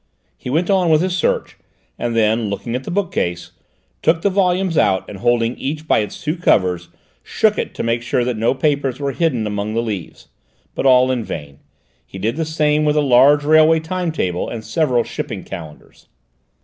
[0.35, 1.59] He went on with his search,
[1.99, 3.51] and then, looking at the bookcase,
[4.01, 6.89] took the volumes out and, holding each by its two covers,
[7.21, 10.29] shook it to make sure that no papers were hidden among the leaves.
[10.73, 11.59] But all in vain.
[12.03, 16.07] He did the same with a large railway time table and several shipping calendars.